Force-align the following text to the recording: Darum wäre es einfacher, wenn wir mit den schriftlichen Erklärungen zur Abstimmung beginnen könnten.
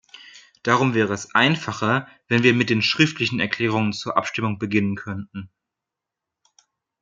Darum 0.63 0.95
wäre 0.95 1.13
es 1.13 1.35
einfacher, 1.35 2.07
wenn 2.27 2.41
wir 2.41 2.55
mit 2.55 2.71
den 2.71 2.81
schriftlichen 2.81 3.39
Erklärungen 3.39 3.93
zur 3.93 4.17
Abstimmung 4.17 4.57
beginnen 4.57 4.95
könnten. 4.95 5.51